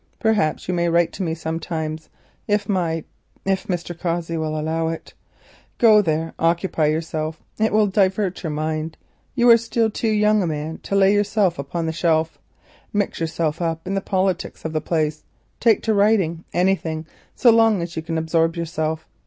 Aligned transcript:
Perhaps 0.17 0.67
you 0.67 0.73
may 0.73 0.89
write 0.89 1.11
to 1.11 1.21
me 1.21 1.35
sometimes—if 1.35 2.65
Mr. 2.65 3.99
Cossey 3.99 4.35
will 4.35 4.59
allow 4.59 4.87
it. 4.87 5.13
Go 5.77 6.01
there 6.01 6.23
and 6.23 6.33
occupy 6.39 6.87
yourself, 6.87 7.43
it 7.59 7.71
will 7.71 7.85
divert 7.85 8.41
your 8.41 8.49
mind—you 8.49 9.47
are 9.47 9.57
still 9.57 9.91
too 9.91 10.09
young 10.09 10.41
a 10.41 10.47
man 10.47 10.79
to 10.79 10.95
lay 10.95 11.13
yourself 11.13 11.59
upon 11.59 11.85
the 11.85 11.93
shelf—mix 11.93 13.19
yourself 13.19 13.61
up 13.61 13.85
with 13.85 13.93
the 13.93 14.01
politics 14.01 14.65
of 14.65 14.73
the 14.73 14.81
place, 14.81 15.23
take 15.59 15.83
to 15.83 15.93
writing; 15.93 16.45
anything, 16.51 17.05
so 17.35 17.51
long 17.51 17.79
as 17.83 17.95
you 17.95 18.01
can 18.01 18.17
absorb 18.17 18.55
yourself. 18.55 19.07